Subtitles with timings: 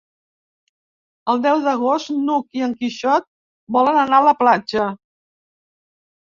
[1.33, 3.27] El deu d'agost n'Hug i en Quixot
[3.77, 4.89] volen anar a la platja.